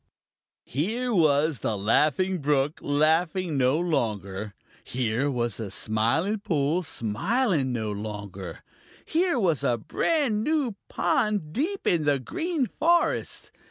Here 0.65 1.13
was 1.13 1.59
the 1.59 1.77
Laughing 1.77 2.39
Brook 2.39 2.79
laughing 2.81 3.55
no 3.55 3.77
longer. 3.79 4.55
Here 4.83 5.29
was 5.29 5.57
the 5.57 5.69
Smiling 5.69 6.39
Pool 6.39 6.81
smiling 6.81 7.71
no 7.71 7.91
longer. 7.91 8.63
Here 9.05 9.37
was 9.37 9.63
a 9.63 9.77
brand 9.77 10.43
new 10.43 10.73
pond 10.89 11.53
deep 11.53 11.85
in 11.85 12.05
the 12.05 12.17
Green 12.17 12.65
Forest. 12.65 13.51